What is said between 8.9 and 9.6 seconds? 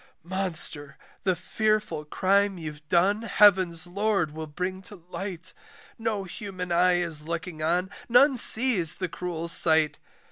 the cruel